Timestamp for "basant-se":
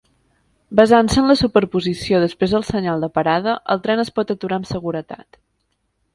0.77-1.19